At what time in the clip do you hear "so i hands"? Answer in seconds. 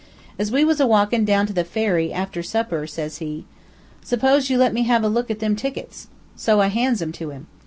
6.35-7.03